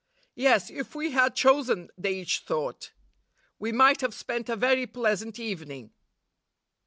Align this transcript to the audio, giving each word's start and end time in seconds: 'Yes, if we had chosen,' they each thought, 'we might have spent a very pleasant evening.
'Yes, 0.33 0.71
if 0.71 0.95
we 0.95 1.11
had 1.11 1.35
chosen,' 1.35 1.91
they 1.95 2.13
each 2.13 2.39
thought, 2.39 2.91
'we 3.59 3.71
might 3.71 4.01
have 4.01 4.15
spent 4.15 4.49
a 4.49 4.55
very 4.55 4.87
pleasant 4.87 5.39
evening. 5.39 5.91